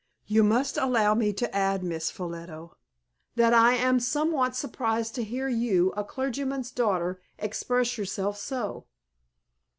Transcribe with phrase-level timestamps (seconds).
[0.25, 2.71] You must allow me to add, Miss Ffolliot,
[3.35, 8.87] that I am somewhat surprised to hear you, a clergyman's daughter, express yourself so."